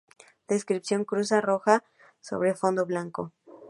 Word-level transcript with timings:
Descripción: 0.47 1.05
Cruz 1.05 1.29
Roja 1.29 1.83
sobre 2.21 2.55
fondo 2.55 2.87
blanco. 2.87 3.33